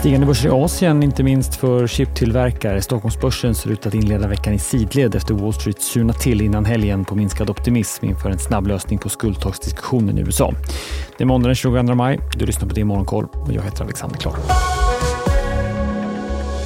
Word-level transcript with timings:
Stigande 0.00 0.26
börser 0.26 0.48
i 0.48 0.52
Asien, 0.52 1.02
inte 1.02 1.22
minst 1.22 1.56
för 1.56 1.86
chiptillverkare. 1.86 2.82
Stockholmsbörsen 2.82 3.54
ser 3.54 3.70
ut 3.70 3.86
att 3.86 3.94
inleda 3.94 4.28
veckan 4.28 4.54
i 4.54 4.58
sidled 4.58 5.14
efter 5.14 5.34
Wall 5.34 5.54
Street 5.54 5.82
surnat 5.82 6.20
till 6.20 6.40
innan 6.40 6.64
helgen 6.64 7.04
på 7.04 7.14
minskad 7.14 7.50
optimism 7.50 8.04
inför 8.04 8.30
en 8.30 8.38
snabb 8.38 8.66
lösning 8.66 8.98
på 8.98 9.08
skuldtaksdiskussionen 9.08 10.18
i 10.18 10.20
USA. 10.20 10.54
Det 11.18 11.24
är 11.24 11.26
måndagen 11.26 11.48
den 11.48 11.54
22 11.54 11.94
maj. 11.94 12.20
Du 12.36 12.46
lyssnar 12.46 12.68
på 12.68 12.74
det 12.74 12.84
Morgonkoll 12.84 13.26
och 13.32 13.52
jag 13.52 13.62
heter 13.62 13.84
Alexander 13.84 14.18
Klar. 14.18 14.79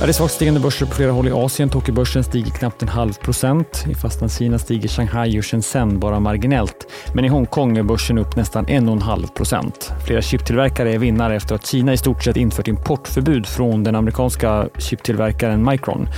Det 0.05 0.11
är 0.11 0.13
svagt 0.13 0.33
stigande 0.33 0.61
börser 0.61 0.87
på 0.87 0.93
flera 0.93 1.13
håll 1.13 1.29
i 1.29 1.33
Asien. 1.33 1.69
Tokyobörsen 1.69 2.25
stiger 2.25 2.51
knappt 2.51 2.83
en 2.83 2.89
halv 2.89 3.13
procent. 3.13 3.87
I 3.91 3.95
Fastlandskina 3.95 4.59
stiger 4.59 4.89
Shanghai 4.89 5.41
och 5.41 5.45
Shenzhen 5.45 5.99
bara 5.99 6.21
marginellt. 6.21 6.87
Men 7.15 7.25
i 7.25 7.29
Hongkong 7.29 7.77
är 7.77 7.83
börsen 7.83 8.19
upp 8.19 8.37
nästan 8.37 8.69
en 8.69 8.89
och 8.89 8.95
en 8.95 9.03
halv 9.03 9.27
procent. 9.27 9.93
Flera 10.07 10.23
chiptillverkare 10.23 10.93
är 10.93 10.99
vinnare 10.99 11.37
efter 11.37 11.55
att 11.55 11.67
Kina 11.67 11.93
i 11.93 11.97
stort 11.97 12.23
sett 12.23 12.37
infört 12.37 12.69
importförbud 12.69 13.47
från 13.47 13.85
den 13.85 13.95
amerikanska 13.95 14.69
chiptillverkaren 14.79 15.71
Micron. 15.71 16.09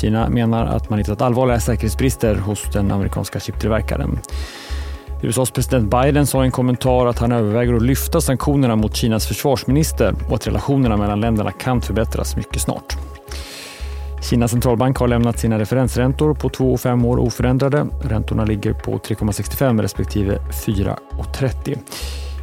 Kina 0.00 0.28
menar 0.28 0.66
att 0.66 0.90
man 0.90 0.98
hittat 0.98 1.22
allvarliga 1.22 1.60
säkerhetsbrister 1.60 2.34
hos 2.34 2.62
den 2.72 2.92
amerikanska 2.92 3.40
chiptillverkaren. 3.40 4.18
USAs 5.22 5.50
president 5.50 5.90
Biden 5.90 6.26
sa 6.26 6.42
i 6.42 6.46
en 6.46 6.52
kommentar 6.52 7.06
att 7.06 7.18
han 7.18 7.32
överväger 7.32 7.74
att 7.74 7.82
lyfta 7.82 8.20
sanktionerna 8.20 8.76
mot 8.76 8.96
Kinas 8.96 9.26
försvarsminister 9.26 10.14
och 10.28 10.34
att 10.34 10.46
relationerna 10.46 10.96
mellan 10.96 11.20
länderna 11.20 11.50
kan 11.50 11.82
förbättras 11.82 12.36
mycket 12.36 12.62
snart. 12.62 12.96
Kinas 14.24 14.50
centralbank 14.50 14.98
har 14.98 15.08
lämnat 15.08 15.38
sina 15.38 15.58
referensräntor 15.58 16.34
på 16.34 16.48
2 16.48 16.72
och 16.72 16.80
5 16.80 17.04
år 17.04 17.16
oförändrade. 17.16 17.86
Räntorna 18.02 18.44
ligger 18.44 18.72
på 18.72 18.98
3,65 18.98 19.82
respektive 19.82 20.38
4,30. 20.38 21.78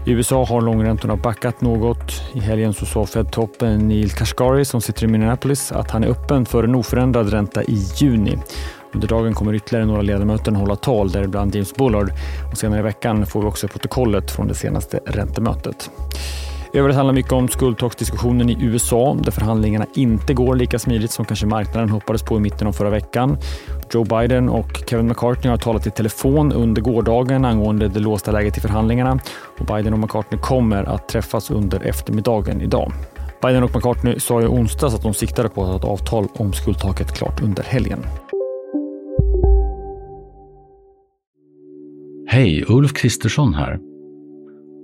I 0.05 0.11
USA 0.11 0.45
har 0.45 0.61
långräntorna 0.61 1.15
backat 1.15 1.61
något. 1.61 2.21
I 2.33 2.39
helgen 2.39 2.73
så 2.73 2.85
sa 2.85 3.05
Fed-toppen 3.05 3.87
Neil 3.87 4.11
Kashkari 4.11 4.65
som 4.65 4.81
sitter 4.81 5.03
i 5.03 5.07
Minneapolis 5.07 5.71
att 5.71 5.91
han 5.91 6.03
är 6.03 6.07
öppen 6.07 6.45
för 6.45 6.63
en 6.63 6.75
oförändrad 6.75 7.29
ränta 7.29 7.63
i 7.63 7.77
juni. 7.95 8.37
Under 8.93 9.07
dagen 9.07 9.33
kommer 9.33 9.53
ytterligare 9.53 9.85
några 9.85 10.01
ledamöter 10.01 10.51
hålla 10.51 10.75
tal, 10.75 11.11
däribland 11.11 11.55
James 11.55 11.75
Bullard. 11.75 12.11
Och 12.51 12.57
senare 12.57 12.79
i 12.79 12.83
veckan 12.83 13.25
får 13.25 13.41
vi 13.41 13.47
också 13.47 13.67
protokollet 13.67 14.31
från 14.31 14.47
det 14.47 14.55
senaste 14.55 14.99
räntemötet. 15.05 15.89
I 16.73 16.77
övrigt 16.77 16.95
handlar 16.95 17.13
mycket 17.13 17.31
om 17.31 17.47
skuldtaksdiskussionen 17.47 18.49
i 18.49 18.57
USA 18.59 19.17
där 19.23 19.31
förhandlingarna 19.31 19.85
inte 19.95 20.33
går 20.33 20.55
lika 20.55 20.79
smidigt 20.79 21.11
som 21.11 21.25
kanske 21.25 21.45
marknaden 21.45 21.89
hoppades 21.89 22.23
på 22.23 22.37
i 22.37 22.39
mitten 22.39 22.67
av 22.67 22.71
förra 22.71 22.89
veckan. 22.89 23.37
Joe 23.93 24.03
Biden 24.03 24.49
och 24.49 24.83
Kevin 24.87 25.07
McCartney 25.07 25.49
har 25.49 25.57
talat 25.57 25.87
i 25.87 25.91
telefon 25.91 26.51
under 26.51 26.81
gårdagen 26.81 27.45
angående 27.45 27.87
det 27.87 27.99
låsta 27.99 28.31
läget 28.31 28.57
i 28.57 28.61
förhandlingarna 28.61 29.19
och 29.59 29.65
Biden 29.65 29.93
och 29.93 29.99
McCartney 29.99 30.41
kommer 30.41 30.83
att 30.83 31.07
träffas 31.09 31.51
under 31.51 31.79
eftermiddagen 31.79 32.61
idag. 32.61 32.91
Biden 33.41 33.63
och 33.63 33.75
McCartney 33.75 34.19
sa 34.19 34.41
i 34.41 34.45
onsdags 34.45 34.95
att 34.95 35.03
de 35.03 35.13
siktade 35.13 35.49
på 35.49 35.63
att 35.63 35.69
ha 35.69 35.75
ett 35.75 35.83
avtal 35.83 36.27
om 36.33 36.53
skuldtaket 36.53 37.11
klart 37.11 37.41
under 37.41 37.63
helgen. 37.63 37.99
Hej, 42.27 42.65
Ulf 42.67 42.93
Kristersson 42.93 43.53
här. 43.53 43.90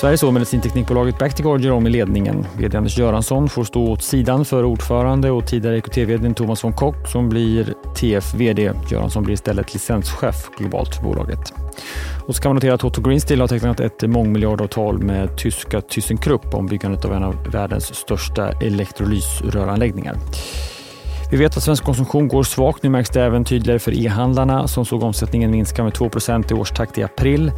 Sveriges 0.00 0.22
och 0.22 0.34
medicinteknikbolaget 0.34 1.18
Bactiguard 1.18 1.60
gör 1.60 1.72
om 1.72 1.86
i 1.86 1.90
ledningen. 1.90 2.46
VD 2.58 2.78
Anders 2.78 2.98
Göransson 2.98 3.48
får 3.48 3.64
stå 3.64 3.92
åt 3.92 4.02
sidan 4.02 4.44
för 4.44 4.64
ordförande 4.64 5.30
och 5.30 5.46
tidigare 5.46 5.78
EKT-vd 5.78 6.34
Thomas 6.34 6.64
von 6.64 6.72
Kock 6.72 7.08
som 7.08 7.28
blir 7.28 7.74
TF-vd. 7.96 8.72
Göransson 8.90 9.22
blir 9.22 9.34
istället 9.34 9.74
licenschef 9.74 10.50
globalt 10.58 10.94
för 10.94 11.02
bolaget. 11.02 11.52
Och 12.26 12.36
så 12.36 12.42
kan 12.42 12.48
man 12.48 12.54
notera 12.54 12.74
att 12.74 12.84
Otto 12.84 13.02
Green 13.02 13.20
Steel 13.20 13.40
har 13.40 13.48
tecknat 13.48 13.80
ett 13.80 14.02
mångmiljardavtal 14.02 14.98
med 14.98 15.38
tyska 15.38 15.80
ThyssenKrupp 15.80 16.54
om 16.54 16.66
byggandet 16.66 17.04
av 17.04 17.12
en 17.12 17.22
av 17.22 17.50
världens 17.52 17.94
största 17.94 18.52
elektrolysröranläggningar. 18.52 20.16
Vi 21.30 21.36
vet 21.36 21.56
att 21.56 21.62
svensk 21.62 21.84
konsumtion 21.84 22.28
går 22.28 22.42
svagt. 22.42 22.82
Nu 22.82 22.88
märks 22.88 23.10
det 23.10 23.22
även 23.22 23.44
tydligare 23.44 23.78
för 23.78 24.06
e-handlarna 24.06 24.68
som 24.68 24.84
såg 24.84 25.02
omsättningen 25.02 25.50
minska 25.50 25.84
med 25.84 25.92
2% 25.92 26.52
i 26.52 26.54
årstakt 26.54 26.98
i 26.98 27.02
april. 27.02 27.52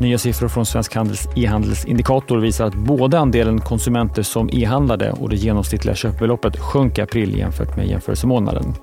Nya 0.00 0.18
siffror 0.18 0.48
från 0.48 0.66
Svensk 0.66 0.94
Handels 0.94 1.28
e-handelsindikator 1.36 2.38
visar 2.38 2.64
att 2.64 2.74
både 2.74 3.18
andelen 3.18 3.60
konsumenter 3.60 4.22
som 4.22 4.50
e-handlade 4.52 5.12
och 5.12 5.28
det 5.28 5.36
genomsnittliga 5.36 5.94
köpbeloppet 5.94 6.58
sjönk 6.58 6.98
i 6.98 7.00
april 7.00 7.38
jämfört 7.38 7.76
med 7.76 7.86
jämförelsemånaden. 7.86 8.74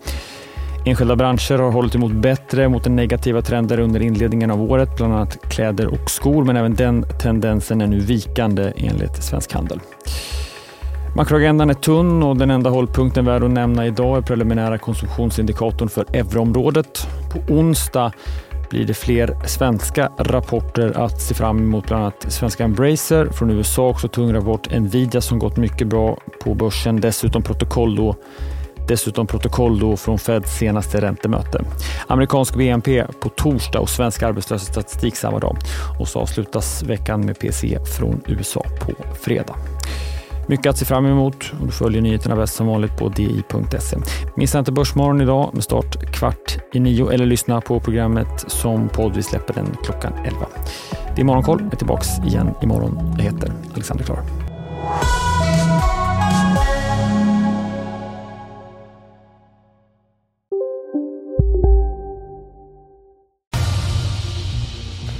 Enskilda 0.85 1.15
branscher 1.15 1.57
har 1.57 1.71
hållit 1.71 1.95
emot 1.95 2.11
bättre 2.11 2.69
mot 2.69 2.83
den 2.83 2.95
negativa 2.95 3.41
trender 3.41 3.79
under 3.79 4.01
inledningen 4.01 4.51
av 4.51 4.61
året, 4.61 4.97
bland 4.97 5.13
annat 5.13 5.37
kläder 5.49 5.87
och 5.87 6.09
skor, 6.09 6.43
men 6.43 6.57
även 6.57 6.75
den 6.75 7.05
tendensen 7.21 7.81
är 7.81 7.87
nu 7.87 7.99
vikande 7.99 8.73
enligt 8.77 9.23
Svensk 9.23 9.53
Handel. 9.53 9.79
Makroagendan 11.15 11.69
är 11.69 11.73
tunn 11.73 12.23
och 12.23 12.37
den 12.37 12.51
enda 12.51 12.69
hållpunkten 12.69 13.25
värd 13.25 13.43
att 13.43 13.51
nämna 13.51 13.85
idag 13.85 14.17
är 14.17 14.21
preliminära 14.21 14.77
konsumtionsindikatorn 14.77 15.89
för 15.89 16.05
euroområdet. 16.13 17.07
På 17.33 17.53
onsdag 17.53 18.11
blir 18.69 18.85
det 18.85 18.93
fler 18.93 19.47
svenska 19.47 20.11
rapporter 20.17 20.97
att 20.97 21.21
se 21.21 21.33
fram 21.33 21.57
emot, 21.57 21.87
bland 21.87 22.03
annat 22.03 22.25
svenska 22.27 22.63
Embracer 22.63 23.25
från 23.25 23.49
USA, 23.49 23.87
också 23.87 24.07
tung 24.07 24.33
rapport, 24.33 24.71
Nvidia 24.71 25.21
som 25.21 25.39
gått 25.39 25.57
mycket 25.57 25.87
bra 25.87 26.17
på 26.43 26.53
börsen, 26.53 27.01
dessutom 27.01 27.43
protokoll 27.43 27.95
då 27.95 28.15
Dessutom 28.89 29.27
protokoll 29.27 29.79
då 29.79 29.97
från 29.97 30.19
Feds 30.19 30.57
senaste 30.57 31.01
räntemöte. 31.01 31.63
Amerikansk 32.07 32.55
BNP 32.55 33.05
på 33.19 33.29
torsdag 33.29 33.79
och 33.79 33.89
svensk 33.89 34.23
arbetslöshetsstatistik 34.23 35.15
samma 35.15 35.39
dag. 35.39 35.57
Och 35.99 36.07
så 36.07 36.19
avslutas 36.19 36.83
veckan 36.83 37.25
med 37.25 37.39
PCE 37.39 37.85
från 37.97 38.21
USA 38.27 38.63
på 38.79 38.91
fredag. 39.21 39.55
Mycket 40.49 40.69
att 40.69 40.77
se 40.77 40.85
fram 40.85 41.05
emot 41.05 41.53
och 41.59 41.65
du 41.65 41.71
följer 41.71 42.01
nyheterna 42.01 42.35
bäst 42.35 42.55
som 42.55 42.67
vanligt 42.67 42.97
på 42.97 43.09
di.se. 43.09 43.97
Missa 44.35 44.59
inte 44.59 44.71
Börsmorgon 44.71 45.21
idag 45.21 45.49
med 45.53 45.63
start 45.63 46.13
kvart 46.13 46.57
i 46.73 46.79
nio 46.79 47.11
eller 47.11 47.25
lyssna 47.25 47.61
på 47.61 47.79
programmet 47.79 48.45
som 48.47 48.89
podd. 48.89 49.15
Vi 49.15 49.23
släpper 49.23 49.53
den 49.53 49.77
klockan 49.83 50.13
11. 50.25 50.47
Det 51.15 51.21
är 51.21 51.25
Morgonkoll. 51.25 51.59
Jag 51.61 51.73
är 51.73 51.77
tillbaka 51.77 52.03
igen 52.27 52.55
imorgon. 52.63 53.13
Jag 53.17 53.23
heter 53.23 53.51
Alexander 53.73 54.03
Klar. 54.03 54.48